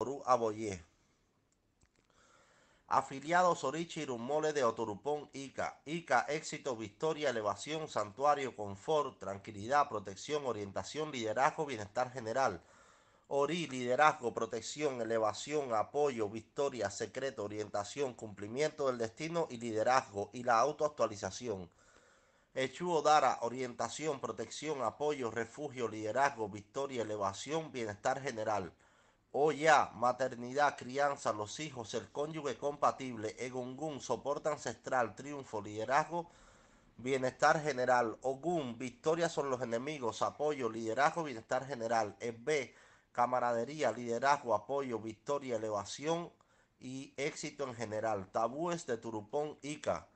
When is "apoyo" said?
15.74-16.28, 24.82-25.32, 40.22-40.70, 44.54-44.98